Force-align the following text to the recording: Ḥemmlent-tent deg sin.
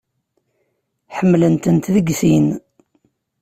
Ḥemmlent-tent 1.17 1.87
deg 1.95 2.07
sin. 2.19 2.47